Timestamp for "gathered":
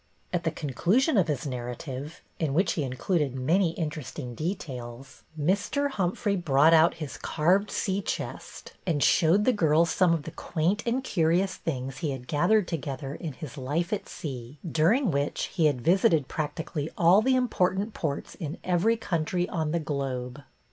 12.27-12.67